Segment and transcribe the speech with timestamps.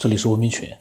[0.00, 0.74] 这里是文明犬。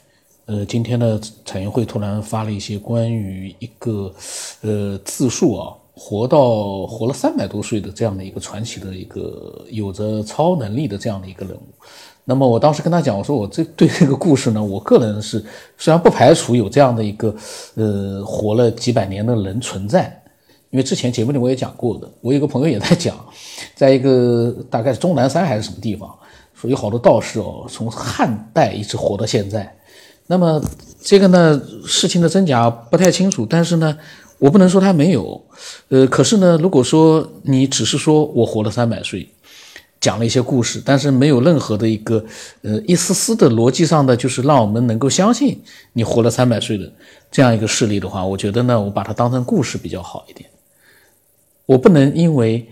[0.45, 4.15] 呃，今天呢，产业会突然发了一些关于一个
[4.61, 11.63] 呃自述啊，活到活了三百多岁的这样的一个传奇的一个有着超能力的这样的一个人物。
[12.23, 15.43] 那么我当时跟他讲，我说我这对这个故事呢，我个人是
[15.77, 17.35] 虽然不排除有这样的一个
[17.75, 20.23] 呃活了几百年的人存在，
[20.69, 23.17] 因为之前节目里我也讲过的，我有个朋友也在讲，
[23.75, 26.09] 在一个大概是终南山还是什么地方。
[26.59, 29.73] 说有好多道士哦，从汉代一直活到现在。
[30.27, 30.61] 那么
[31.01, 33.97] 这个呢，事情的真假不太清楚，但是呢，
[34.37, 35.41] 我不能说他没有。
[35.87, 39.27] 呃，可是呢，如果说你只是说我活了三百岁，
[40.01, 42.23] 讲了一些故事，但是没有任何的一个
[42.61, 45.59] 呃一丝丝的逻辑上的，就是让我们能够相信
[45.93, 46.91] 你活了三百岁的
[47.31, 50.49] 这样一个事例的话，我觉得呢，我把它当成故事比较好一点。
[51.65, 52.67] 我不能因为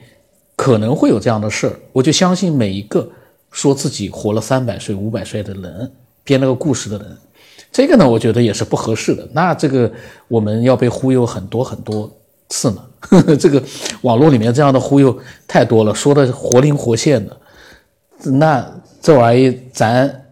[0.55, 3.09] 可能会有这样的事儿，我就相信每一个。
[3.57, 5.91] 说自己活了三百岁、五百岁的人
[6.23, 7.17] 编了个故事的人，
[7.71, 9.27] 这个呢，我觉得也是不合适的。
[9.33, 9.91] 那这个
[10.27, 12.07] 我们要被忽悠很多很多
[12.49, 12.85] 次呢。
[12.99, 13.61] 呵 呵这个
[14.01, 15.17] 网络里面这样的忽悠
[15.47, 17.35] 太多了，说的活灵活现的。
[18.25, 18.63] 那
[19.01, 20.23] 这玩意咱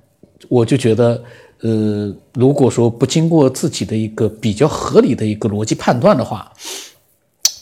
[0.48, 1.24] 我就觉得，
[1.62, 6.54] 呃，如果说不经过自己的一个比较合理的一个逻辑判断的话，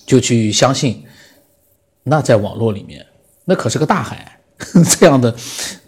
[0.06, 1.06] 就去相信，
[2.04, 3.06] 那在网络里面
[3.46, 4.40] 那可是个大海。
[5.00, 5.36] 这样的，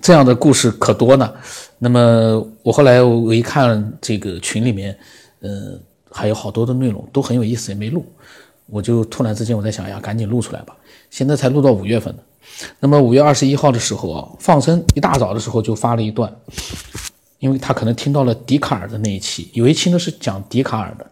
[0.01, 1.33] 这样的故事可多呢。
[1.77, 4.97] 那么我后来我一看这个群里面，
[5.39, 5.79] 呃，
[6.11, 8.05] 还有好多的内容都很有意思，也没录。
[8.67, 10.75] 我就突然之间我在想呀，赶紧录出来吧。
[11.09, 12.21] 现在才录到五月份呢。
[12.79, 16.33] 那么五月二十一号的时候啊，放生一大早的时候就发了一段，
[17.39, 21.05] 因为他可能听到了笛卡尔的那一期，有一期呢是讲笛卡尔的。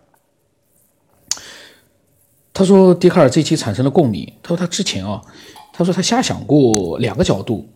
[2.54, 4.34] 他说笛卡尔这期产生了共鸣。
[4.42, 5.22] 他说他之前啊。
[5.74, 7.68] 他说他瞎想过两个角度，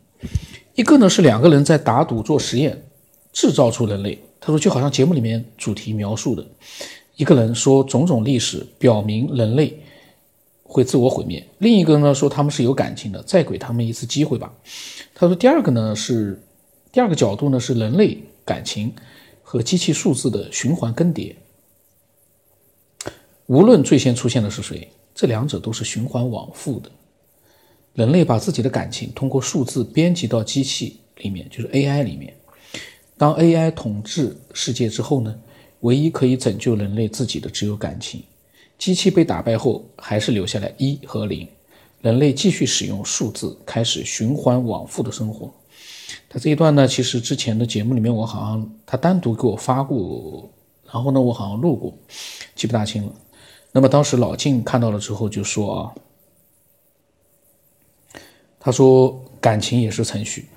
[0.75, 2.79] 一个呢是两个人在打赌做实验，
[3.33, 4.17] 制造出人类。
[4.39, 6.45] 他说就好像节目里面主题描述的，
[7.15, 9.81] 一个人说种种历史表明人类
[10.61, 14.53] 会自我毁灭，另一个呢说他们是有感情的，再给他们一次机会吧。
[15.15, 16.39] 他说第二个呢是
[16.91, 18.15] 第二个角度呢是人类
[18.45, 18.93] 感情
[19.41, 21.33] 和机器数字的循环更迭，
[23.47, 26.91] 无论最先出现的是谁，这两者都是循环往复的。
[27.97, 32.31] 人类把自己的感情通过数字编辑到机器里面，就是 AI 里面。
[33.17, 35.35] 当 AI 统治世界之后呢，
[35.79, 38.21] 唯一可以拯救人类自己的只有感情。
[38.77, 41.47] 机器被打败后，还是留下来一和零。
[42.01, 45.51] 人类继续使用数字，开始循环往复的生活。
[46.29, 50.47] 他这一段呢，其实之前的节目里面我好像他单独给我发过，
[50.85, 51.97] 然后呢我好像录过，
[52.53, 53.11] 记不大清了。
[53.71, 55.95] 那么当时老晋看到了之后就说啊。
[58.67, 60.49] 他说：“感情也是程序。”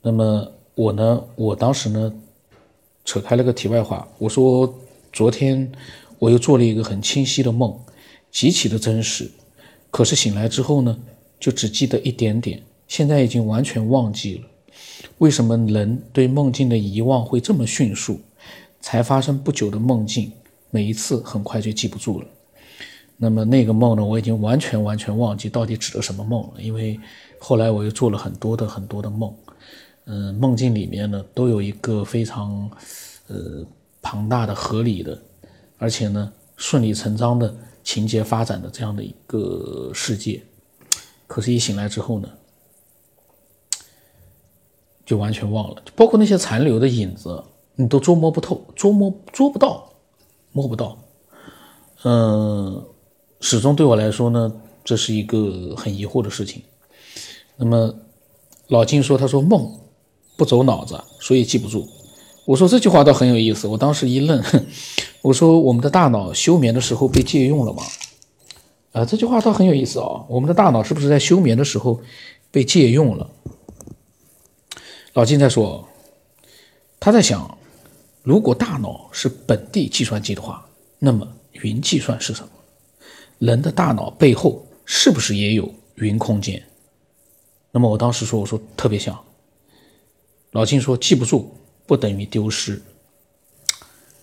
[0.00, 1.24] 那么我呢？
[1.34, 2.14] 我当时呢，
[3.04, 4.72] 扯开了个题外话，我说
[5.12, 5.72] ：“昨天
[6.20, 7.76] 我又做了一个很清晰的梦，
[8.30, 9.28] 极其的真实。
[9.90, 10.96] 可是醒来之后呢，
[11.40, 14.44] 就只记得一点点，现在已经完全忘记了。
[15.18, 18.20] 为什么人对梦境的遗忘会这么迅速？
[18.80, 20.30] 才发生不久的梦境，
[20.70, 22.26] 每一次很快就记不住了。”
[23.22, 26.98] 那么那个梦呢，我已经完全完全忘记到底指的什么梦了，因为
[27.38, 29.30] 后来我又做了很多的很多的梦，
[30.06, 32.70] 嗯，梦境里面呢都有一个非常
[33.26, 33.62] 呃
[34.00, 35.20] 庞大的、合理的，
[35.76, 37.54] 而且呢顺理成章的
[37.84, 40.42] 情节发展的这样的一个世界，
[41.26, 42.28] 可是，一醒来之后呢，
[45.04, 47.44] 就完全忘了，包括那些残留的影子，
[47.74, 49.92] 你都捉摸不透，捉摸捉不到，
[50.52, 50.96] 摸不到，
[52.04, 52.82] 嗯。
[53.40, 54.52] 始终对我来说呢，
[54.84, 56.62] 这是一个很疑惑的事情。
[57.56, 57.94] 那么
[58.68, 59.78] 老金说：“他说梦
[60.36, 61.88] 不走脑子，所以记不住。”
[62.46, 63.66] 我说这句话倒很有意思。
[63.66, 64.42] 我当时一愣，
[65.22, 67.82] 我说：“我们的大脑休眠的时候被借用了吗？”
[68.92, 70.24] 啊，这句话倒很有意思啊。
[70.28, 72.00] 我们的大脑是不是在休眠的时候
[72.50, 73.30] 被借用了？
[75.12, 75.88] 老金在说，
[76.98, 77.58] 他在想，
[78.22, 80.66] 如果大脑是本地计算机的话，
[80.98, 82.48] 那么云计算是什么？
[83.40, 86.62] 人的大脑背后是不是也有云空间？
[87.72, 89.18] 那么我当时说，我说特别像。
[90.52, 91.54] 老金说记不住
[91.86, 92.80] 不等于丢失。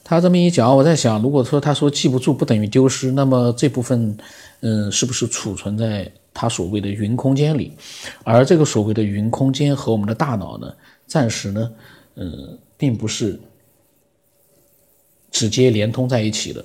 [0.03, 4.15] 他这么一讲，我在想，如果说他说记不住不等于丢失，那么这部分，
[4.59, 7.73] 嗯，是不是储存在他所谓的云空间里？
[8.23, 10.71] 而这个所谓的云空间和我们的大脑呢，
[11.07, 11.71] 暂时呢，
[12.15, 13.39] 嗯，并不是
[15.31, 16.63] 直接连通在一起的。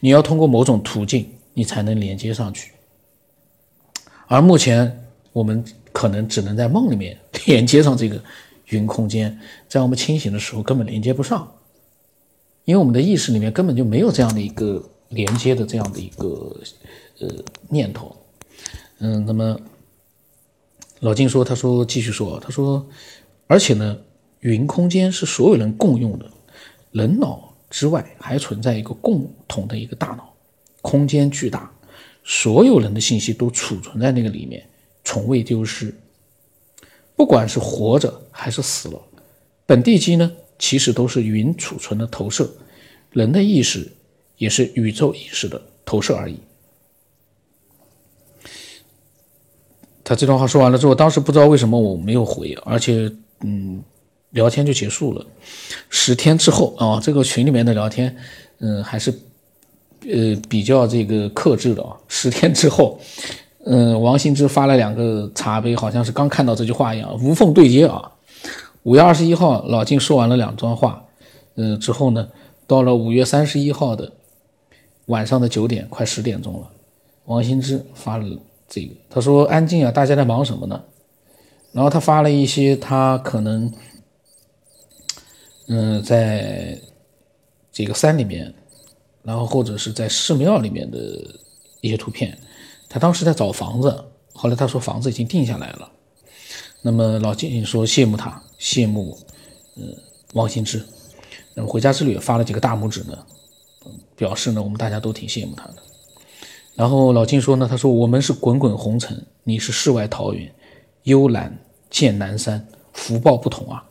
[0.00, 1.30] 你要通过某种途径。
[1.54, 2.72] 你才能连接上去，
[4.26, 7.16] 而目前我们可能只能在梦里面
[7.46, 8.22] 连接上这个
[8.66, 11.50] 云空间，在我们清醒的时候根本连接不上，
[12.64, 16.60] 因为我们的意识里面根本就没有这样的一个连接的这样的一个
[17.20, 17.28] 呃
[17.68, 18.16] 念头。
[18.98, 19.58] 嗯，那么
[21.00, 22.84] 老金说，他说继续说，他说，
[23.46, 23.96] 而且呢，
[24.40, 26.28] 云空间是所有人共用的，
[26.90, 30.33] 人脑之外还存在一个共同的一个大脑，
[30.84, 31.72] 空间巨大，
[32.22, 34.62] 所有人的信息都储存在那个里面，
[35.02, 35.94] 从未丢失。
[37.16, 39.00] 不管是活着还是死了，
[39.64, 42.54] 本地机呢，其实都是云储存的投射，
[43.12, 43.90] 人的意识
[44.36, 46.38] 也是宇宙意识的投射而已。
[50.04, 53.10] 他这段话说完了之后，当时不知道为什么我没有回，而且
[53.40, 53.82] 嗯，
[54.32, 55.24] 聊天就结束了。
[55.88, 58.14] 十天之后啊，这个群里面的聊天，
[58.58, 59.10] 嗯，还是
[60.10, 61.96] 呃比较这个克制的啊。
[62.08, 62.98] 十天之后。
[63.66, 68.12] 嗯，王兴之发了两个茶杯，好像是刚看到这句话一样，无缝对接啊。
[68.82, 71.02] 五月二十一号，老金说完了两段话，
[71.54, 72.28] 嗯，之后呢，
[72.66, 74.12] 到了五月三十一号的
[75.06, 76.68] 晚上的九点，快十点钟了，
[77.24, 78.26] 王兴之发了
[78.68, 80.82] 这个，他说：“安静啊，大家在忙什么呢？”
[81.72, 83.72] 然后他发了一些他可能，
[85.68, 86.78] 嗯，在
[87.72, 88.52] 这个山里面，
[89.24, 90.98] 然后或者是在寺庙里面的
[91.80, 92.38] 一些图片。
[92.88, 95.90] 他当时在找房子，后来他说房子已经定下来了。
[96.82, 99.18] 那么老金说羡慕他，羡慕，
[99.76, 99.92] 嗯，
[100.34, 100.80] 王兴之。
[101.54, 103.18] 那么回家之旅发了几个大拇指呢，
[104.14, 105.76] 表示呢我们大家都挺羡慕他的。
[106.74, 110.52] 然后老金说呢，他说我们是滚滚红尘，你是世外桃源，
[111.04, 113.84] 幽兰见南山，福报不同啊。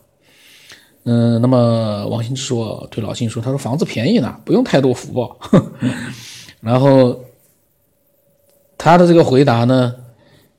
[1.03, 5.38] 嗯，那么王兴之说对老金说，他说房子便宜呢，不用太多福报。
[6.61, 7.19] 然后。
[8.75, 9.95] 他的这个回答呢，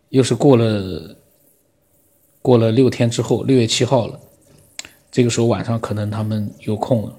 [0.09, 1.15] 又是过了
[2.41, 4.19] 过了六天之后，六月七号了。
[5.11, 7.13] 这个时候晚上可能他们有空了。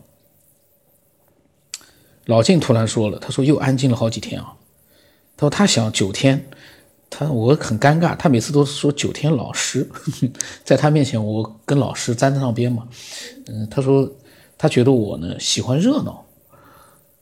[2.26, 4.56] 老静突然说了：“他说又安静了好几天啊。”
[5.38, 6.44] 他说他想九天，
[7.10, 9.90] 他我很尴尬，他每次都说九天老师，
[10.64, 12.88] 在他面前我跟老师沾得上边嘛。
[13.48, 14.10] 嗯，他说
[14.58, 16.26] 他觉得我呢喜欢热闹，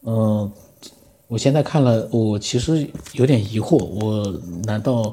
[0.02, 0.52] 嗯。
[1.28, 5.10] 我现在看了，我其实有点疑惑，我难道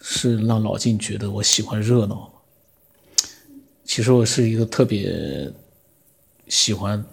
[0.00, 2.30] 是让老静觉得我喜欢热闹？
[3.84, 5.52] 其实我是一个特别
[6.46, 7.04] 喜欢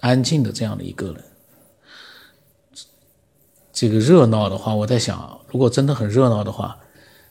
[0.00, 1.24] 安静的这样的一个人。
[3.74, 6.78] 这个热闹的话，我在想，如果真的很热闹的话，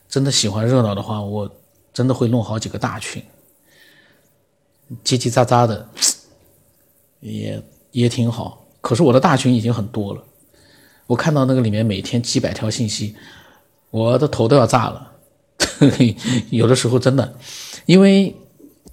[0.10, 1.50] 真的喜欢热闹的话，我
[1.94, 3.24] 真的会弄好几个大群，
[5.06, 5.88] 叽叽喳喳的，
[7.22, 8.68] 也也挺好。
[8.82, 10.22] 可是我的大群已经很多了。
[11.08, 13.16] 我看到那个里面每天几百条信息，
[13.90, 15.12] 我的头都要炸了。
[16.52, 17.34] 有的时候真的，
[17.86, 18.36] 因为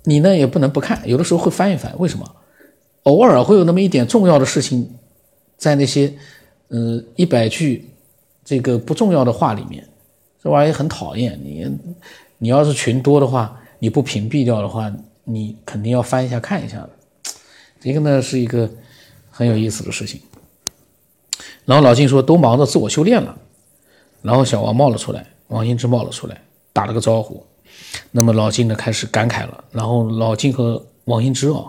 [0.04, 1.92] 你呢也不能不看，有的时候会翻一翻。
[1.98, 2.36] 为什么？
[3.02, 4.94] 偶尔会有那么一点重要的事情，
[5.56, 6.16] 在那些
[6.70, 7.88] 呃一百句
[8.44, 9.86] 这个不重要的话里面，
[10.42, 11.38] 这玩意很讨厌。
[11.44, 11.70] 你
[12.38, 14.90] 你要是群多的话，你不屏蔽掉的话，
[15.24, 16.90] 你肯定要翻一下看一下的。
[17.80, 18.68] 这个呢是一个
[19.30, 20.20] 很有意思的事情。
[21.64, 23.36] 然后老金说都忙着自我修炼了，
[24.22, 26.40] 然后小王冒了出来，王兴之冒了出来，
[26.72, 27.44] 打了个招呼。
[28.10, 31.64] 那么老金呢开始感慨了，然后老金和王兴之啊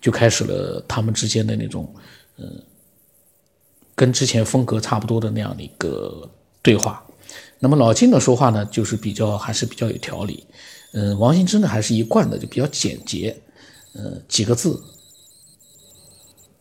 [0.00, 1.92] 就开始了他们之间的那种，
[2.36, 2.62] 嗯，
[3.98, 6.30] 跟之前风格差不多的那样的一个
[6.62, 7.04] 对话。
[7.58, 10.46] 那么老金的说话呢就是比较还是比较有条理，
[10.92, 13.36] 嗯，王兴之呢还是一贯的就比较简洁，
[13.94, 14.80] 嗯，几个字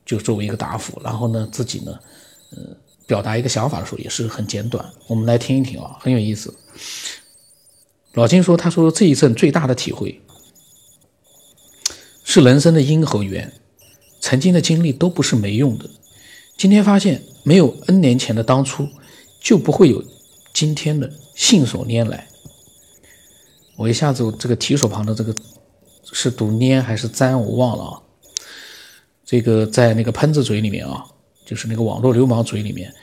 [0.03, 1.98] 就作为一个答复，然后呢自己呢。
[2.50, 2.60] 呃，
[3.06, 4.89] 表达一个想法的时候也是很简短。
[5.08, 6.53] 我们来听一听啊，很有意思。
[8.13, 10.22] 老金说：“他说这一阵最大的体会
[12.24, 13.51] 是人生的因和缘，
[14.22, 15.89] 曾经的经历都不是没用的。
[16.58, 18.88] 今天发现，没有 N 年前的当初，
[19.40, 20.04] 就不会有
[20.54, 22.28] 今天的信手拈来。”
[23.78, 25.34] 我一下子这个提手旁的这个
[26.12, 28.02] 是读拈还是簪，我忘了啊。
[29.24, 31.06] 这个在那个喷子嘴里面啊。
[31.46, 32.94] 就是那个网络流氓嘴里面，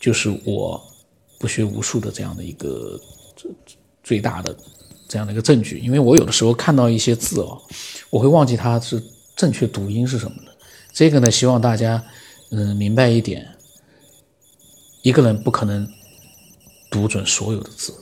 [0.00, 0.82] 就是我
[1.38, 2.98] 不学无术的这样的一个
[3.36, 3.50] 最
[4.02, 4.56] 最大的
[5.06, 5.78] 这样的一个证据。
[5.80, 7.60] 因为我有的时候看到一些字哦，
[8.08, 9.02] 我会忘记它是
[9.36, 10.56] 正确读音是什么的。
[10.94, 12.02] 这个呢，希望大家
[12.50, 13.48] 嗯明白一点，
[15.02, 15.88] 一个人不可能
[16.90, 17.94] 读准所有的字。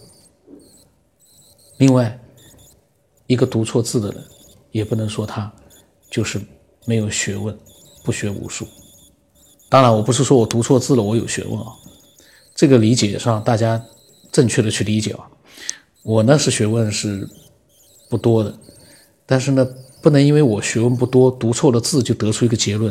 [1.76, 2.18] 另外，
[3.26, 4.24] 一个读错字的人，
[4.72, 5.52] 也不能说他
[6.10, 6.40] 就是
[6.86, 7.56] 没有学问，
[8.02, 8.66] 不学无术。
[9.68, 11.66] 当然，我不是说我读错字了，我有学问啊。
[12.54, 13.84] 这个理解上，大家
[14.32, 15.30] 正确的去理解啊。
[16.02, 17.28] 我呢是学问是
[18.08, 18.58] 不多的，
[19.26, 19.68] 但是呢，
[20.00, 22.90] 不能因为我学问不多，读错了字就得出一个结论，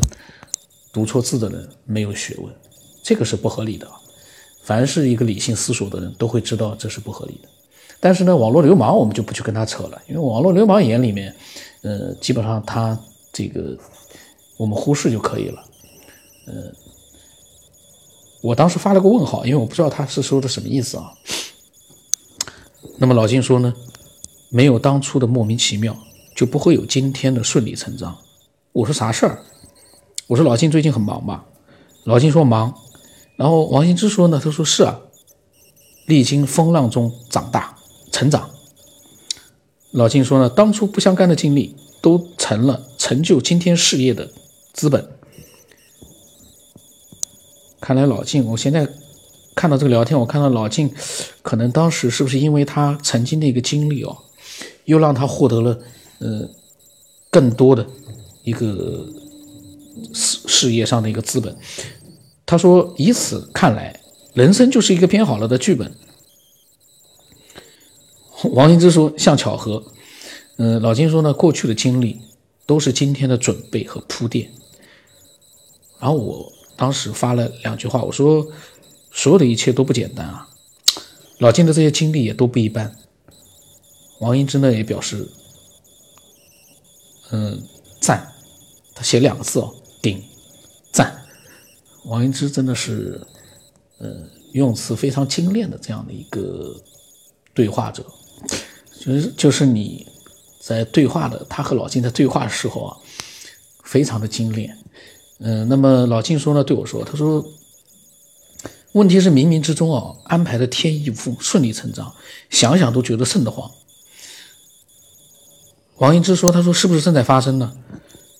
[0.98, 2.52] 读错字的人没有学问，
[3.04, 3.88] 这个是不合理的。
[4.64, 7.48] 凡是一个理性思索的人都会知道这是不合理的。
[8.00, 11.36] 但是呢，网络流氓我们就不去跟他扯了，因为网络流氓眼里面，
[11.84, 13.00] 呃，基本上他
[13.32, 13.78] 这个
[14.58, 15.64] 我们忽视就可以了。
[16.48, 16.54] 呃，
[18.42, 21.14] 我当时发了个问号，因为我不知道他是说的什么意思啊。
[22.98, 23.72] 那么老金说呢，
[24.50, 25.96] 没有当初的莫名其妙，
[26.36, 28.18] 就不会有今天的顺理成章。
[28.72, 29.44] 我说啥事儿？
[30.28, 31.46] 我说老金最近很忙吧？
[32.04, 32.74] 老金说忙。
[33.36, 35.00] 然后王羲之说呢，他说是啊，
[36.06, 37.76] 历经风浪中长大。
[38.10, 38.50] 成长，
[39.92, 44.32] 老金说呢，当初不相干的经历都成了成就今天事业的
[44.74, 45.08] 资本。
[47.80, 48.90] 看来老金，我现在
[49.54, 50.92] 看到这个聊天，我看到老金
[51.44, 54.18] 可能当时是不是因为他曾经的一个经历哦，
[54.86, 55.78] 又让他获得了
[56.18, 56.50] 呃
[57.30, 57.86] 更多的
[58.44, 59.08] 一个
[60.14, 61.56] 事事业上的一个资本。
[62.46, 64.00] 他说，以此看来，
[64.34, 65.94] 人生就是一个编好了的剧本。
[68.52, 69.84] 王羲之说：“像巧合。”
[70.58, 72.22] 嗯，老金说呢：“过去的经历
[72.66, 74.52] 都是今天的准备和铺垫。”
[76.00, 78.48] 然后我当时发了两句话，我说
[79.12, 80.48] ：“所有的一切都不简单啊！”
[81.40, 82.96] 老金的这些经历也都不一般。
[84.20, 85.28] 王羲之呢也表示
[87.32, 87.62] ：“嗯，
[88.00, 88.32] 赞。”
[88.96, 90.24] 他写两个字哦，顶
[90.92, 91.24] 赞。
[92.06, 93.20] 王羲之真的是，
[94.00, 94.24] 呃，
[94.54, 96.76] 用词非常精炼的这样的一个
[97.54, 98.06] 对话者。
[99.00, 100.06] 就是就是你
[100.60, 102.98] 在对话的，他和老金在对话的时候啊，
[103.84, 104.78] 非常的精炼。
[105.40, 107.46] 嗯，那么老金说呢，对我说，他说，
[108.94, 112.14] 问题是冥冥之中啊，安排的天衣无缝，顺理成章，
[112.50, 113.70] 想想都觉得瘆得慌。
[115.98, 117.78] 王羲之说，他说是不是正在发生呢？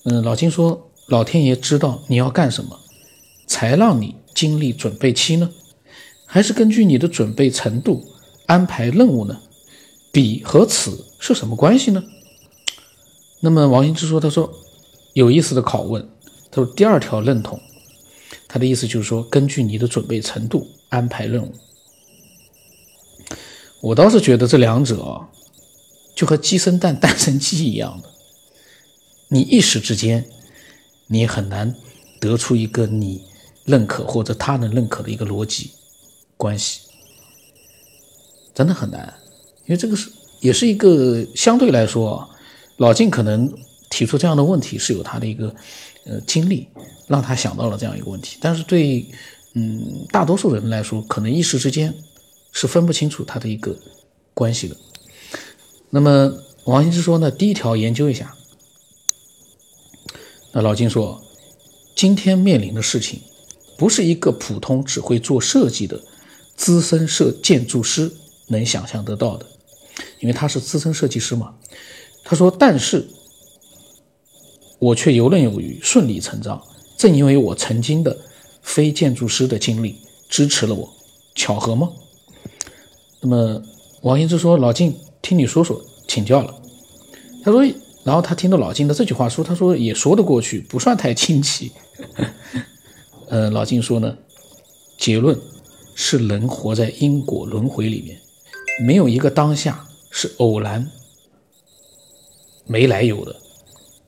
[0.04, 2.78] 嗯，老金说，老天爷知道你要干什么，
[3.46, 5.50] 才让你经历准备期呢？
[6.26, 8.06] 还是根据你的准备程度
[8.44, 9.40] 安排任务呢？
[10.12, 12.04] 彼和此是什么关系呢？
[13.40, 14.52] 那么王羲之说：“他说
[15.14, 16.06] 有意思的拷问。
[16.50, 17.58] 他说第二条认同，
[18.46, 21.54] 他的意思就是说，根据你的准备程度安排任务。
[23.80, 25.30] 我倒是觉得这两者啊，
[26.14, 28.10] 就和鸡生蛋，蛋生鸡一样的。
[29.28, 30.28] 你一时之间，
[31.08, 31.74] 你很难
[32.20, 33.24] 得出一个你
[33.64, 35.72] 认可或者他人认可的一个逻辑
[36.36, 36.80] 关系，
[38.54, 39.12] 真的很难。”
[39.66, 40.10] 因为这个是
[40.40, 42.28] 也是一个相对来说，
[42.76, 43.52] 老晋可能
[43.90, 45.54] 提出这样的问题是有他的一个
[46.06, 46.68] 呃经历，
[47.06, 48.38] 让他想到了这样一个问题。
[48.40, 49.04] 但是对
[49.54, 51.94] 嗯大多数人来说，可能一时之间
[52.52, 53.76] 是分不清楚他的一个
[54.32, 54.76] 关系的。
[55.90, 56.32] 那么
[56.64, 58.34] 王羲之说呢，第一条研究一下。
[60.52, 61.22] 那老金说，
[61.94, 63.20] 今天面临的事情，
[63.76, 66.00] 不是一个普通只会做设计的
[66.56, 68.10] 资深设建筑师
[68.46, 69.46] 能想象得到的。
[70.20, 71.54] 因为他是资深设计师嘛，
[72.24, 73.06] 他说：“但是，
[74.78, 76.60] 我却游刃有余，顺理成章。
[76.96, 78.16] 正因为我曾经的
[78.62, 79.96] 非建筑师的经历
[80.28, 80.88] 支持了我，
[81.34, 81.90] 巧合吗？”
[83.20, 83.62] 那么
[84.02, 86.54] 王羲之说：“老金，听你说说，请教了。”
[87.42, 87.64] 他说
[88.08, 91.70] ：“然后他听到老金的这句话说，他说也说得过去，不算太惊奇。
[93.28, 94.16] ”呃，老金说呢，
[94.96, 95.38] 结论
[95.94, 98.18] 是人活在因果轮回里面，
[98.86, 99.84] 没有一个当下。
[100.10, 100.90] 是偶然，
[102.64, 103.36] 没来由的，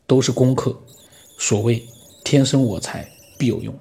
[0.07, 0.75] 都是功课。
[1.38, 1.87] 所谓
[2.25, 3.07] “天生我材
[3.38, 3.78] 必有用”。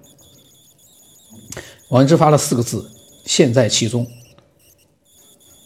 [1.91, 2.91] 王羲之发了四个字
[3.25, 4.05] ：“现在其中。”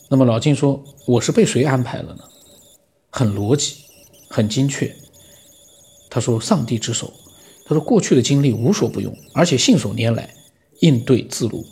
[0.10, 2.24] 那么老金说：“我是被谁安排了呢？”
[3.10, 3.83] 很逻辑，
[4.34, 4.92] 很精确。
[6.10, 7.14] 他说：“上帝之手。”
[7.66, 10.28] 他说：“过去的经历无所不用，而且信手拈来，
[10.80, 11.64] 应对自如。”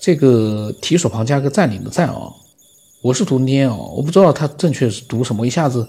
[0.00, 2.32] 这个提手旁加个占领的占啊。
[3.02, 5.86] 我是读捏哦，我不知道他正确是读什么，一下子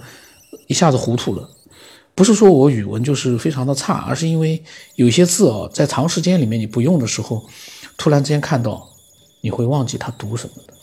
[0.67, 1.49] 一下子糊涂了。
[2.13, 4.61] 不是说我语文就是非常的差，而是因为
[4.95, 7.45] 有些字哦，在长时间里面你不用的时候，
[7.97, 8.89] 突然之间看到，
[9.39, 10.73] 你会忘记它读什么的。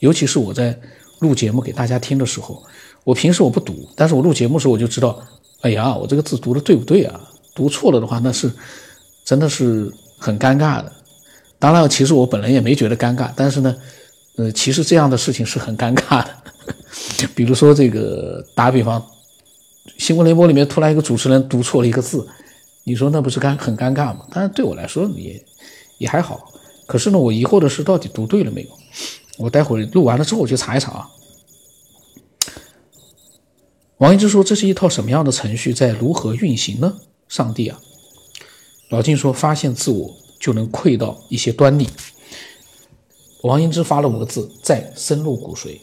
[0.00, 0.76] 尤其是我在
[1.20, 2.62] 录节目给大家听的时候，
[3.08, 5.18] 我平时我不读，但是我录节目时候我就知道，
[5.62, 7.18] 哎呀，我这个字读的对不对啊？
[7.54, 8.52] 读错了的话，那是
[9.24, 10.92] 真的是很尴尬的。
[11.58, 13.74] 当然，其实我本人也没觉得尴尬，但是呢。
[14.36, 16.30] 呃，其实这样的事情是很尴尬的，
[17.34, 19.04] 比如说这个打比方，
[19.96, 22.24] 新闻联播里面突然一个主持人读错了一个字，
[22.84, 24.24] 你说那不是尴很尴尬吗？
[24.30, 25.44] 但是对我来说也
[25.96, 26.52] 也还好。
[26.86, 28.68] 可是呢，我疑惑的是到底读对了没有？
[29.38, 31.08] 我待会录完了之后我去查一查啊。
[33.98, 37.80] 王羲之说：“这是一套什么样的程序，在如何运行呢？”上帝啊，
[38.90, 41.88] 老晋说：“发现自我就能窥到一些端倪。”
[43.42, 45.78] 王羲之发了五个字：“再深入骨髓。”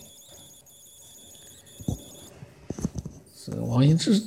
[3.67, 4.21] 王羲之，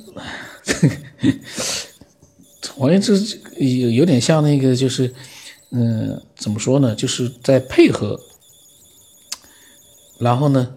[2.77, 5.13] 王羲之有有点像那个，就是，
[5.71, 6.95] 嗯，怎么说呢？
[6.95, 8.19] 就是在配合，
[10.19, 10.75] 然后呢，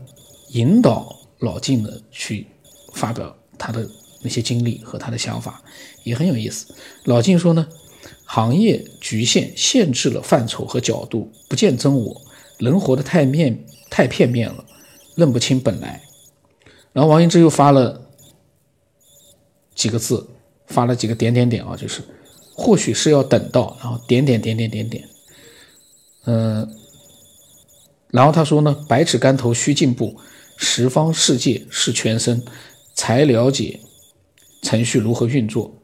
[0.49, 2.49] 引导老晋呢去
[2.95, 3.89] 发表他的
[4.23, 5.63] 那些经历和他的想法，
[6.05, 6.75] 也很有意思。
[7.05, 7.67] 老晋说呢，
[8.25, 12.21] 行业局限限制了范畴和角度，不见真我，
[12.59, 14.65] 人活得太面太片面了，
[15.15, 16.03] 认不清本来。
[16.93, 18.01] 然后王羲之又发了。
[19.75, 20.29] 几个字，
[20.67, 22.03] 发了几个点点点啊，就是
[22.55, 25.09] 或许是要等到，然后点点点点点点，
[26.27, 26.69] 嗯，
[28.11, 30.15] 然后他说呢，百尺竿头须进步，
[30.59, 32.45] 十方世界是全身，
[32.95, 33.81] 才了解
[34.63, 35.75] 程序如何运作。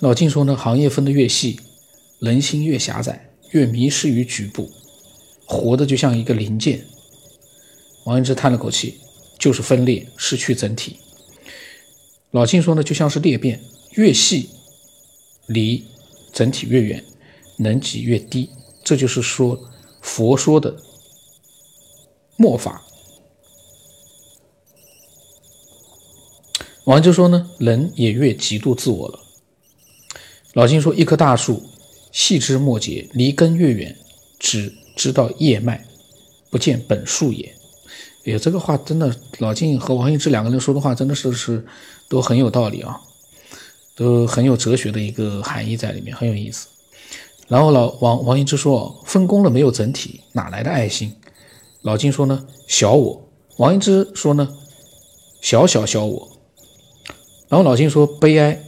[0.00, 1.60] 老晋说呢，行业分得越细，
[2.20, 4.70] 人心越狭窄，越迷失于局部，
[5.46, 6.84] 活的就像一个零件。
[8.04, 8.98] 王羲之叹了口气。
[9.38, 10.98] 就是分裂，失去整体。
[12.30, 13.60] 老晋说呢，就像是裂变，
[13.94, 14.50] 越细
[15.48, 15.84] 离
[16.32, 17.04] 整体越远，
[17.56, 18.48] 能级越低。
[18.84, 19.58] 这就是说
[20.00, 20.80] 佛说的
[22.36, 22.86] 末法。
[26.84, 29.20] 王就说呢，人也越极度自我了。
[30.54, 31.62] 老金说，一棵大树
[32.10, 33.96] 细枝末节，离根越远，
[34.38, 35.86] 只知道叶脉，
[36.50, 37.54] 不见本树也。
[38.24, 41.64] 哎，这个话真的，老金和王羲之两个人说的话，真的是是
[42.08, 43.00] 都很有道理啊，
[43.96, 46.66] 都很有哲学的一个含义在里面，很有意思。
[47.46, 51.14] 然后老王王羲之说，分工了没有整体，哪来的爱心？
[51.82, 53.28] 老金说呢，小我。
[53.58, 54.48] 王羲之说呢，
[55.40, 56.31] 小小小我。
[57.52, 58.64] 然后老金说，悲哀，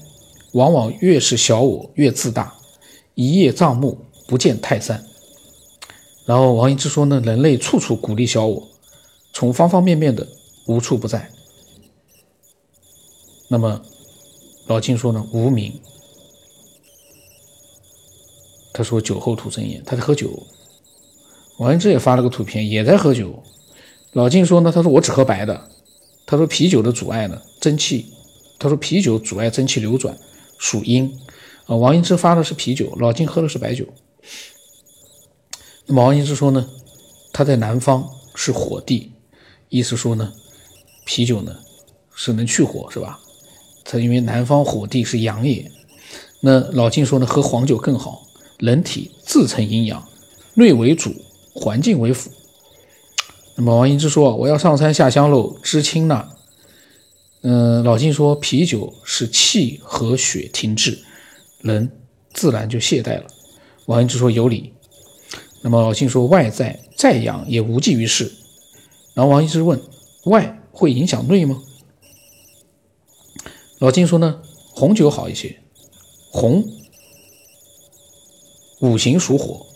[0.52, 2.52] 往往越是小我越自大，
[3.14, 5.02] 一叶障目，不见泰山。
[6.26, 8.68] 然后王羲之说呢，人类处处鼓励小我。
[9.32, 10.28] 从方方面面的
[10.66, 11.30] 无处不在。
[13.49, 13.80] 那么
[14.66, 15.26] 老金说呢？
[15.32, 15.80] 无名。
[18.75, 20.30] 他说酒后吐真言，他在喝酒。
[21.56, 23.42] 王羲之也发了个图片，也在喝酒。
[24.12, 24.70] 老金说呢？
[24.70, 25.70] 他说我只喝白的。
[26.26, 27.40] 他说啤酒的阻碍呢？
[27.58, 28.12] 蒸汽。
[28.58, 30.17] 他说啤酒阻碍蒸汽流转，
[30.58, 31.12] 属阴。
[31.67, 33.86] 啊，王羲之发的是啤酒，老金喝的是白酒。
[35.86, 36.69] 那么王羲之说呢？
[37.32, 39.12] 他在南方是火帝。
[39.71, 40.32] 意思说呢，
[41.04, 41.56] 啤酒呢
[42.14, 43.19] 是能去火，是吧？
[43.84, 45.71] 他因为南方火地是阳也。
[46.40, 48.23] 那老金说呢，喝黄酒更好。
[48.58, 50.06] 人体自成阴阳，
[50.54, 51.12] 内为主，
[51.54, 52.30] 环境为辅。
[53.56, 56.28] 那么王羲之说，我要上山下乡喽，知青呢？
[57.47, 60.99] 嗯，老晋说，啤酒是气和血停滞，
[61.61, 61.93] 人
[62.33, 63.26] 自然就懈怠了。
[63.85, 64.73] 王羲之说有理。
[65.61, 68.33] 那么老晋说，外在再阳也无济于事。
[69.13, 69.78] 然后王羲之问
[70.25, 71.63] ：“外会影响内吗？”
[73.78, 74.41] 老金说：“呢，
[74.73, 75.59] 红酒好一些。
[76.30, 76.67] 红
[78.80, 79.67] 五行属火，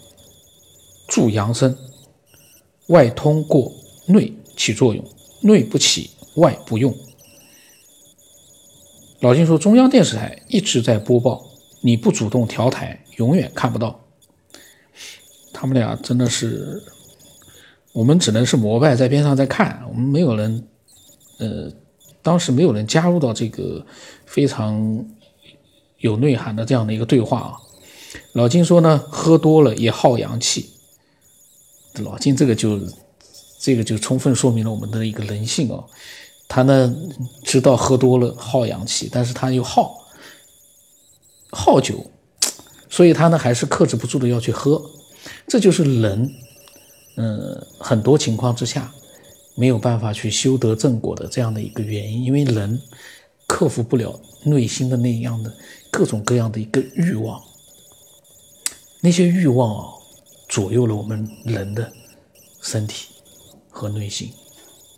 [1.07, 1.77] 助阳生，
[2.87, 3.71] 外通过
[4.07, 5.05] 内起作用，
[5.43, 6.97] 内不起，外不用。”
[9.21, 11.45] 老金说：“中央电视台一直在播报，
[11.81, 14.01] 你不主动调台，永远看不到。”
[15.53, 16.83] 他们俩真的是。
[17.95, 20.69] 我们只能是膜拜，在边上在看，我们没有人，
[21.39, 21.73] 呃，
[22.23, 23.85] 当时没有人加入到这个
[24.25, 25.05] 非常
[25.97, 27.57] 有内涵的这样的一个对话啊。
[28.35, 30.71] 老金说呢，喝多了也耗阳气。
[32.05, 32.79] 老金这个就
[33.59, 35.85] 这个就充分说明了我们的一个人性哦。
[36.49, 36.93] 他呢
[37.45, 39.95] 知道喝多了耗阳气，但是他又耗
[41.51, 42.11] 好酒，
[42.89, 44.91] 所以他呢还是克制不住的要去喝，
[45.47, 46.35] 这就是人。
[47.21, 48.93] 嗯，很多情况之下
[49.57, 52.81] 没有办法去修得正果的这样的一个原因，因为人
[53.45, 55.53] 克服不了内心的那样的
[55.91, 57.43] 各种各样的一个欲望，
[59.01, 59.95] 那些欲望啊，
[60.49, 61.91] 左右了我们人的
[62.63, 63.09] 身体
[63.69, 64.33] 和内心，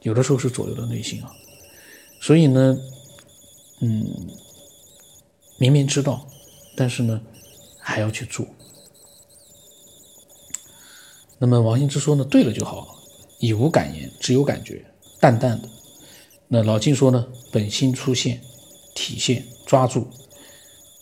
[0.03, 1.31] 有的时候是左右了内心啊，
[2.21, 2.79] 所以呢，
[3.81, 4.07] 嗯，
[5.59, 6.27] 明明知道，
[6.77, 7.21] 但是呢，
[7.79, 8.47] 还要去做。
[11.39, 12.97] 那么王羲之说呢，对了就好，
[13.39, 14.85] 已无感言，只有感觉，
[15.19, 15.69] 淡淡的。
[16.49, 18.43] 那老晋说呢，本心出现，
[18.95, 20.07] 体现，抓住。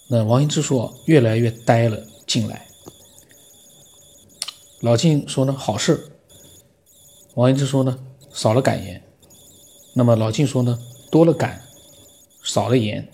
[0.08, 2.68] 那王羲之说，越来越呆了，进来。
[4.80, 6.12] 老晋说呢，好事。
[7.34, 7.98] 王羲之说呢，
[8.32, 9.02] 少了感言，
[9.94, 10.78] 那么老晋说呢，
[11.10, 11.62] 多了感，
[12.42, 13.10] 少了言。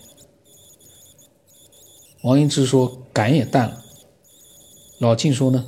[2.23, 3.83] 王英之说感也淡了。
[4.99, 5.65] 老晋说呢，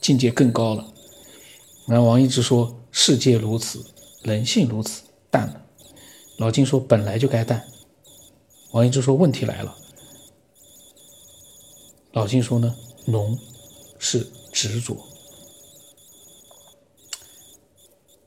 [0.00, 0.92] 境界更高了。
[1.86, 3.84] 然后王英之说世界如此，
[4.22, 5.66] 人性如此，淡了。
[6.36, 7.66] 老晋说本来就该淡。
[8.72, 9.76] 王英之说问题来了。
[12.12, 12.74] 老晋说呢，
[13.06, 13.38] 浓
[13.98, 14.96] 是执着。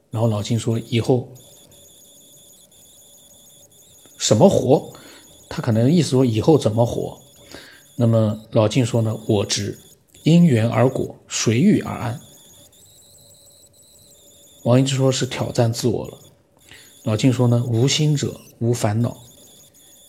[0.09, 1.29] 然后老晋说以后。
[4.27, 4.91] 什么活？
[5.47, 7.21] 他可能意思说以后怎么活？
[7.95, 9.15] 那么老静说呢？
[9.27, 9.77] 我知
[10.23, 12.19] 因缘而果，随遇而安。
[14.63, 16.17] 王一之说是挑战自我了。
[17.03, 17.63] 老静说呢？
[17.67, 19.15] 无心者无烦恼。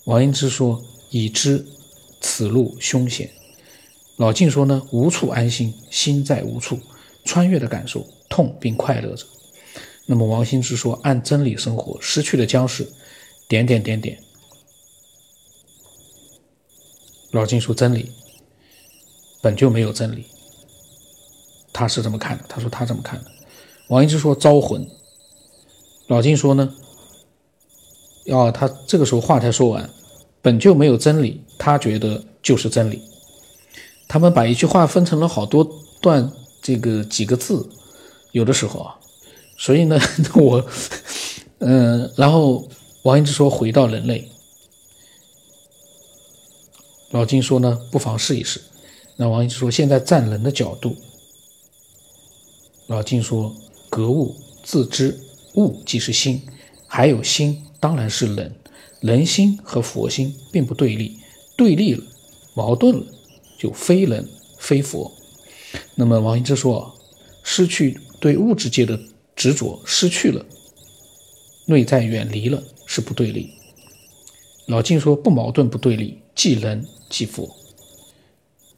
[0.06, 1.66] 王一之说已知
[2.22, 3.30] 此路凶险。
[4.16, 4.82] 老静说呢？
[4.92, 6.78] 无处安心，心在无处，
[7.26, 9.26] 穿越的感受，痛并快乐着。
[10.06, 12.90] 那么王心之说按真理生活，失去了将是。
[13.48, 14.18] 点点点点，
[17.30, 18.10] 老金说真理
[19.40, 20.26] 本就没有真理，
[21.72, 22.44] 他是这么看的。
[22.48, 23.30] 他说他这么看的。
[23.88, 24.84] 王一之说招魂，
[26.08, 26.74] 老金说呢，
[28.24, 29.88] 要他这个时候话才说完，
[30.42, 33.00] 本就没有真理，他觉得就是真理。
[34.08, 35.64] 他们把一句话分成了好多
[36.00, 36.32] 段，
[36.62, 37.68] 这个几个字，
[38.32, 38.98] 有的时候啊，
[39.56, 39.96] 所以呢，
[40.34, 40.66] 我
[41.58, 42.68] 嗯，然后。
[43.06, 44.28] 王一之说：“回到人类。”
[47.12, 48.60] 老金说：“呢，不妨试一试。”
[49.14, 50.96] 那王一之说：“现在站人的角度。”
[52.88, 53.54] 老金说
[53.88, 55.20] ：“格物自知，
[55.54, 56.42] 物即是心，
[56.88, 58.52] 还有心当然是人。
[58.98, 61.16] 人心和佛心并不对立，
[61.56, 62.02] 对立了，
[62.54, 63.06] 矛盾了，
[63.56, 65.12] 就非人非佛。”
[65.94, 66.92] 那么王一之说
[67.44, 68.98] ：“失去对物质界的
[69.36, 70.44] 执着，失去了，
[71.66, 73.52] 内在远离了。”是不对立。
[74.66, 77.48] 老晋说不矛盾不对立，即人即佛。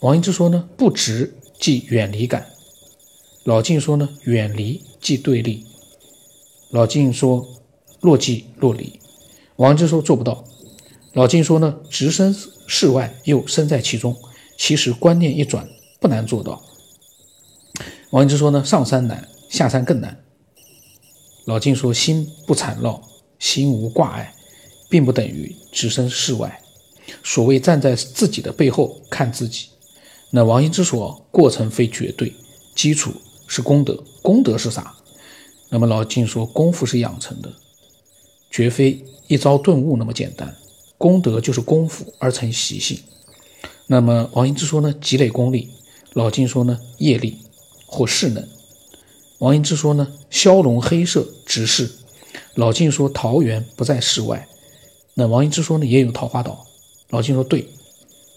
[0.01, 2.47] 王一之说呢，不执即远离感。
[3.44, 5.64] 老晋说呢，远离即对立。
[6.71, 7.47] 老晋说
[8.01, 9.01] 若即若离。
[9.57, 10.44] 王一之说做不到。
[11.14, 12.35] 老晋说呢，置身
[12.66, 14.14] 事外又身在其中，
[14.59, 15.68] 其实观念一转
[15.99, 16.62] 不难做到。
[18.11, 20.23] 王一之说呢，上山难，下山更难。
[21.47, 23.03] 老晋说心不缠绕。
[23.38, 24.35] 心无挂碍，
[24.88, 26.62] 并不等于置身事外。
[27.22, 29.68] 所谓站在自己的背后看自己，
[30.31, 32.33] 那王羲之说，过程非绝对，
[32.74, 33.12] 基础
[33.46, 34.03] 是功德。
[34.22, 34.94] 功德是啥？
[35.70, 37.53] 那么老晋说，功夫是养成的，
[38.51, 40.55] 绝非一朝顿悟那么简单。
[40.96, 42.98] 功德就是功夫而成习性。
[43.87, 45.70] 那么王羲之说呢，积累功力。
[46.14, 47.38] 老晋说呢，业力
[47.87, 48.46] 或势能。
[49.38, 51.88] 王羲之说呢，消融黑色直视。
[52.55, 54.49] 老晋说：“桃源不在世外。”
[55.15, 55.87] 那王羲之说呢？
[55.87, 56.67] 也有桃花岛。
[57.11, 57.67] 老晋说：“对，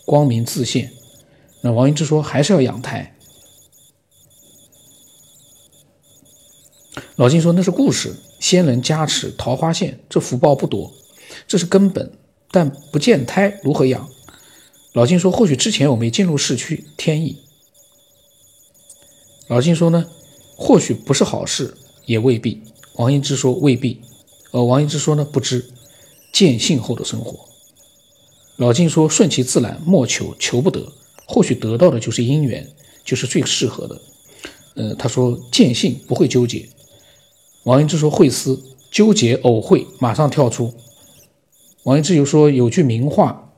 [0.06, 0.92] 光明自现。”
[1.62, 3.16] 那王羲之说：“还是要养胎。”
[7.18, 10.92] 老晋说：“那是故事，仙人加持，桃花现，这福报不多，
[11.48, 12.12] 这是根本。
[12.50, 14.10] 但不见胎如何养？”
[14.94, 17.38] 老晋说：“或许之前我没进入市区，天意。”
[19.48, 20.10] 老晋说：“呢，
[20.58, 22.64] 或许不是好事，也未必。”
[22.96, 24.02] 王羲之说：“未必。”
[24.52, 25.72] 而王羲之说呢，不知
[26.34, 27.48] 见性后的生活。
[28.58, 30.92] 老静说顺其自然，莫求，求不得，
[31.26, 32.68] 或许得到的就是因缘，
[33.04, 34.02] 就是最适合的。
[34.76, 36.68] 呃，他说见性不会纠结。
[37.64, 40.74] 王羲之说会思，纠结偶会马上跳出。
[41.84, 43.54] 王羲之又说有句名话：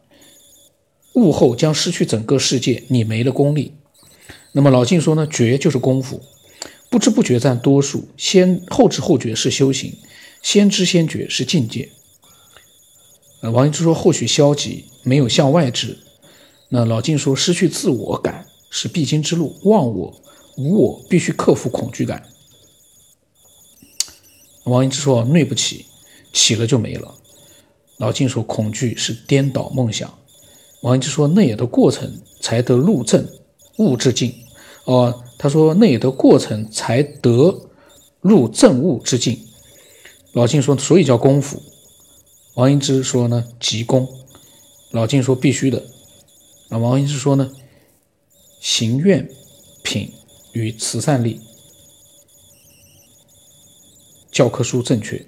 [1.16, 3.74] 悟后将失去整个世界，你没了功力。
[4.54, 6.22] 那么老静说呢，觉就是功夫，
[6.94, 9.98] 不知不觉占多数，先后知后觉是修行。
[10.44, 11.90] 先知先觉是境界。
[13.42, 15.98] 呃，王羲之说或许消极，没有向外知。
[16.70, 20.22] 那老静说失去自我感是必经之路，忘我、
[20.56, 22.30] 无我，必须克服恐惧感。
[24.66, 25.88] 王羲之说内不起，
[26.32, 27.16] 起了就没了。
[27.98, 30.14] 老静说恐惧是颠倒梦想。
[30.84, 33.28] 王羲之说内的过程才得入正
[33.80, 34.32] 悟之境。
[34.86, 37.70] 哦，他说内得过程才得
[38.22, 39.40] 入正悟之境。
[40.34, 41.62] 老晋说，所以叫功夫。
[42.56, 44.08] 王羲之说呢，急功。
[44.92, 45.84] 老晋说必须的。
[46.70, 47.52] 那王羲之说呢，
[48.60, 49.30] 行愿
[49.84, 50.12] 品
[50.54, 51.40] 与慈善力。
[54.32, 55.24] 教科书正确。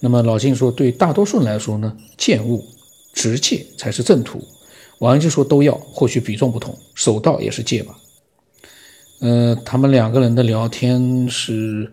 [0.00, 2.64] 那么老晋说，对大多数人来说呢，见物
[3.12, 4.42] 直戒才是正途。
[4.98, 7.96] 王羲之说都要，或许比重不同，守道也是戒吧。
[9.22, 11.92] 呃，他们两个人的聊天是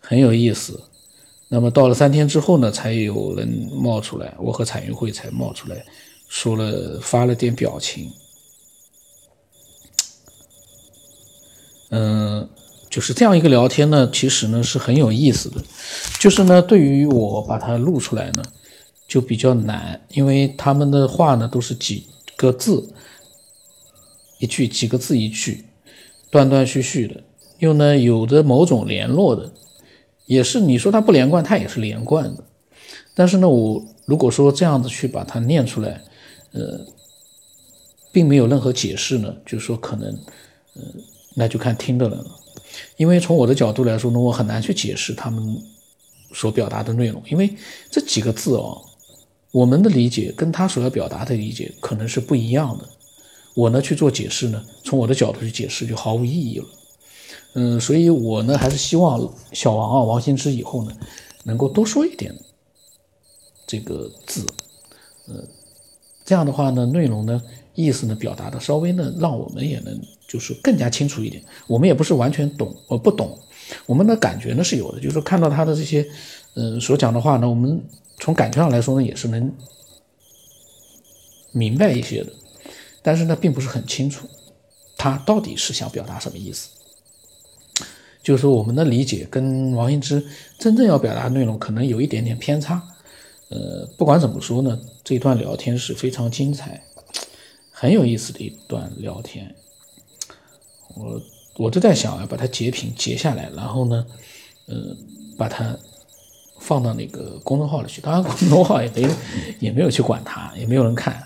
[0.00, 0.82] 很有意思。
[1.48, 3.48] 那么到了三天之后呢，才有人
[3.80, 5.84] 冒出来，我和彩云会才冒出来，
[6.28, 8.10] 说了发了点表情。
[11.90, 12.48] 嗯，
[12.90, 15.62] 就是这样一个聊天呢，其实呢是很有意思的。
[16.18, 18.42] 就是呢，对于我把它录出来呢，
[19.06, 22.92] 就比较难，因为他们的话呢都是几个字
[24.40, 25.64] 一句，几个字一句，
[26.34, 27.22] 断断续续的，
[27.60, 29.52] 又呢有着某种联络的，
[30.26, 32.42] 也是你说它不连贯，它也是连贯的。
[33.14, 36.02] 但是呢，我如果说这样子去把它念出来，
[36.50, 36.80] 呃，
[38.10, 40.10] 并没有任何解释呢，就是说可能，
[40.74, 40.82] 呃。
[41.36, 42.30] 那就看听的人了，
[42.96, 45.44] 因为从我的角度来说呢，我很难去解释他们
[46.32, 47.52] 所表达的内容，因为
[47.90, 48.80] 这几个字哦，
[49.50, 52.88] 我们的理解跟他所要表达的理解可能是不一样的。
[53.54, 56.66] 我呢去做解释呢，从我的角度去解释就毫无意义了。
[57.54, 60.96] 嗯，所以我呢还是希望小王啊，王新之以后呢，
[61.44, 62.34] 能够多说一点
[63.66, 64.44] 这个字，
[65.28, 65.42] 呃，
[66.24, 67.40] 这样的话呢，内容呢。
[67.76, 71.42] 意思呢，表达的稍微呢，让我们也能就是更加清楚一点。
[71.66, 73.36] 我们也不是完全懂，呃，不懂，
[73.84, 76.06] 我们的感觉呢是有的，就是看到他的这些，
[76.54, 77.84] 嗯，所讲的话呢，我们
[78.20, 79.52] 从感觉上来说呢，也是能
[81.50, 82.32] 明白一些的。
[83.04, 84.26] 但是呢，并不是很清楚
[84.96, 86.70] 他到底是想表达什么意思。
[88.22, 90.26] 就是说，我们的理解跟王羲之
[90.58, 92.82] 真正要表达内容可能有一点点偏差。
[93.50, 96.82] 呃，不管怎么说呢，这段聊天是非常精彩。
[97.70, 99.54] 很有意思的一段聊天，
[100.94, 101.20] 我
[101.56, 104.06] 我就在想啊，把它截屏截下来，然后呢，
[104.66, 104.96] 呃，
[105.36, 105.76] 把它
[106.60, 108.00] 放到那个公众号里去。
[108.00, 109.06] 当然，公众号也没
[109.60, 111.22] 也没有去管它，也没有人看。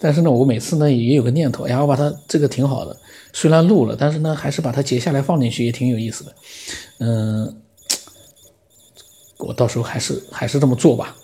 [0.00, 2.96] 但是呢，我每次呢也有个念头，然后把它这个挺好的，
[3.34, 6.34] 虽然录了，但是呢还是把它截下来放进去，也挺有意思的。
[7.00, 7.62] 嗯，
[9.36, 11.14] 我到时候还是还是这么做吧，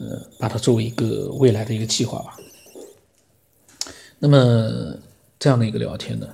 [0.00, 2.36] 呃，把它作为一个未来的一个计划吧。
[4.18, 4.96] 那么
[5.38, 6.26] 这样的一个聊天呢，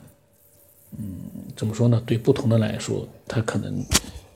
[0.99, 1.21] 嗯，
[1.57, 2.03] 怎么说呢？
[2.07, 3.85] 对不同的来说，他可能，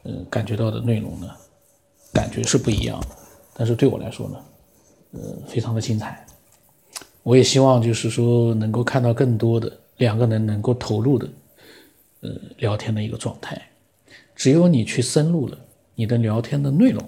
[0.02, 1.28] 嗯，感觉到的内容呢，
[2.12, 3.06] 感觉是不一样的。
[3.54, 4.38] 但是对我来说呢，
[5.12, 6.23] 呃，非常的精彩。
[7.24, 11.28] 我也希望就是说能够看到更多的两个人能够投入的，
[12.20, 13.60] 呃，聊天的一个状态。
[14.37, 15.58] 只有你去深入了
[15.94, 17.02] 你的聊天的内容，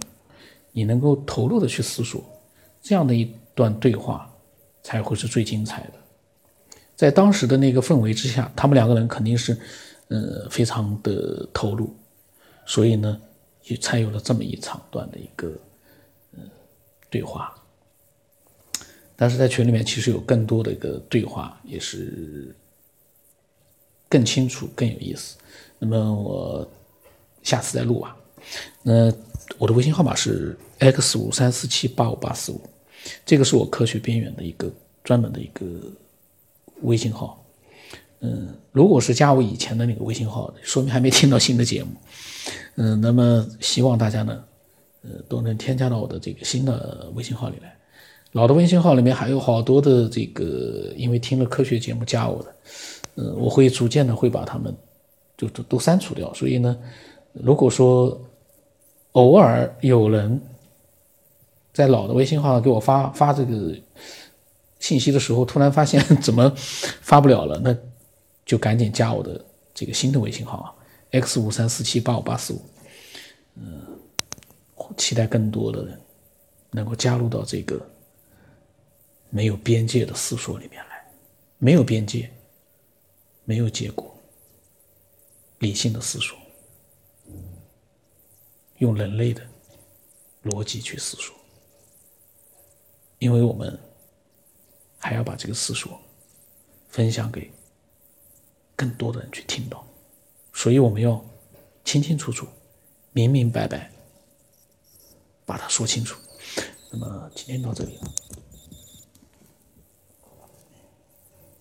[0.73, 2.25] 你能够投入的去思索，
[2.81, 4.33] 这样的一段对话
[4.83, 5.93] 才会是最精彩的。
[6.95, 9.55] 在当时的那个氛围之下，他们两个人肯定是，
[10.09, 11.95] 呃，非常的投入，
[12.65, 13.21] 所以呢，
[13.65, 15.47] 也才有了这么一长段的一个，
[16.33, 16.41] 呃，
[17.11, 17.55] 对话。
[19.17, 22.55] 但是在群里面，其实有更多的一个对话，也是
[24.09, 25.37] 更清楚、更有意思。
[25.79, 26.71] 那么我
[27.43, 28.17] 下次再录吧。
[28.83, 29.13] 那
[29.59, 32.61] 我的微信号码是 x 五三四七八五八四五，
[33.25, 34.71] 这个是我科学边缘的一个
[35.03, 35.65] 专门的一个。
[36.83, 37.43] 微信号，
[38.21, 41.91] 嗯，如果是加我以前的那个微信号，说明还没听到新的节目，
[42.75, 44.45] 嗯，那么希望大家呢，
[45.01, 47.76] 呃，都能添加到我的这个新的微信号里来。
[48.33, 52.55] 老的微信号里面还有好多的这个，因为听了科学节目加我的，
[53.17, 54.75] 嗯，我会逐渐的会把他们
[55.37, 56.33] 就都都删除掉。
[56.35, 56.77] 所以呢，
[57.33, 58.21] 如果说
[59.13, 60.41] 偶尔有人
[61.73, 63.75] 在老的微信号给我发发这个。
[64.79, 66.53] 信息的时候，突然发现怎么
[67.01, 67.75] 发不了了， 那
[68.45, 69.43] 就赶紧加我的
[69.75, 70.73] 这个新的微信号啊
[71.13, 72.61] ，x 五三四七八五八四五。
[73.57, 73.81] 嗯，
[74.97, 75.99] 期待更多的人
[76.71, 77.81] 能够加入到这个
[79.37, 81.13] 没有边界的思索里面来，
[81.59, 82.33] 没有边界，
[83.45, 84.17] 没有结果，
[85.59, 86.39] 理性的思索，
[88.79, 89.47] 用人类的
[90.45, 91.37] 逻辑去思索，
[93.19, 93.79] 因为我们。
[94.99, 96.01] 还要把这个思索
[96.89, 97.49] 分享给
[98.75, 99.87] 更多的人去听到，
[100.53, 101.25] 所以我们要
[101.85, 102.45] 清清楚楚、
[103.13, 103.93] 明明白白
[105.45, 106.19] 把它说清楚。
[106.91, 108.01] 那么今天到这里。